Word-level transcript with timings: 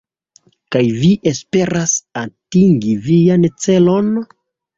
Kaj 0.75 0.79
vi 1.01 1.09
esperas 1.31 1.93
atingi 2.23 2.97
vian 3.05 3.47
celon? 3.67 4.11